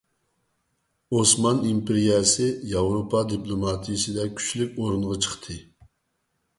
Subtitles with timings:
[1.17, 5.65] ئوسمان ئىمپېرىيەسى ياۋروپا دىپلوماتىيەسىدە كۈچلۈك ئورۇنغا چىقتى.